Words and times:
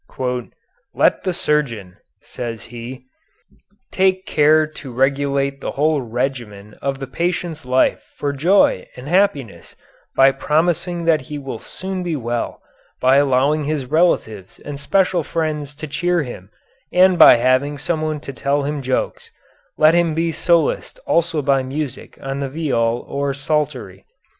"Let 0.95 1.25
the 1.25 1.31
surgeon," 1.31 1.97
says 2.23 2.63
he, 2.73 3.05
"take 3.91 4.25
care 4.25 4.65
to 4.65 4.91
regulate 4.91 5.61
the 5.61 5.69
whole 5.77 6.01
regimen 6.01 6.73
of 6.81 6.97
the 6.97 7.05
patient's 7.05 7.67
life 7.67 8.01
for 8.17 8.33
joy 8.33 8.87
and 8.95 9.07
happiness 9.07 9.75
by 10.15 10.31
promising 10.31 11.05
that 11.05 11.21
he 11.21 11.37
will 11.37 11.59
soon 11.59 12.01
be 12.01 12.15
well, 12.15 12.63
by 12.99 13.17
allowing 13.17 13.65
his 13.65 13.85
relatives 13.85 14.57
and 14.65 14.79
special 14.79 15.21
friends 15.21 15.75
to 15.75 15.85
cheer 15.85 16.23
him 16.23 16.49
and 16.91 17.19
by 17.19 17.35
having 17.35 17.77
someone 17.77 18.19
to 18.21 18.33
tell 18.33 18.63
him 18.63 18.81
jokes, 18.81 19.27
and 19.27 19.83
let 19.83 19.93
him 19.93 20.15
be 20.15 20.31
solaced 20.31 20.97
also 21.05 21.43
by 21.43 21.61
music 21.61 22.17
on 22.23 22.39
the 22.39 22.49
viol 22.49 23.05
or 23.07 23.35
psaltery. 23.35 24.03